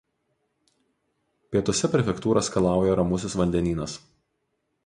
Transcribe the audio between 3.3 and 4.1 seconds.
vandenynas.